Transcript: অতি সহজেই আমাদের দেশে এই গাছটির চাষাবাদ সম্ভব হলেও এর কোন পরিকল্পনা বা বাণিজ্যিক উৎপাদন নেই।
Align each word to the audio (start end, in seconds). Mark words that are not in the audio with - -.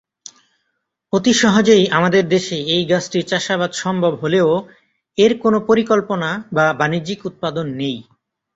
অতি 1.13 1.33
সহজেই 1.33 1.83
আমাদের 1.89 2.23
দেশে 2.27 2.57
এই 2.75 2.83
গাছটির 2.85 3.27
চাষাবাদ 3.27 3.71
সম্ভব 3.73 4.13
হলেও 4.15 4.49
এর 5.17 5.33
কোন 5.39 5.53
পরিকল্পনা 5.69 6.29
বা 6.53 6.65
বাণিজ্যিক 6.79 7.19
উৎপাদন 7.25 7.65
নেই। 7.73 7.97